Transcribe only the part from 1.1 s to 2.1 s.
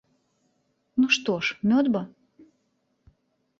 што ж мёд бо?